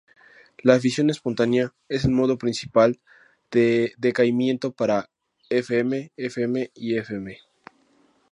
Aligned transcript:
La 0.63 0.79
fisión 0.79 1.11
espontánea 1.11 1.75
es 1.87 2.05
el 2.05 2.09
modo 2.11 2.35
principal 2.39 2.99
de 3.51 3.93
decaimiento 3.99 4.71
para 4.71 5.11
Fm, 5.51 6.11
Fm 6.17 6.71
y 6.73 6.97
Fm. 6.97 7.37